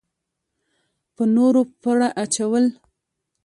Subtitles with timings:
[1.15, 2.65] په نورو پړه اچول.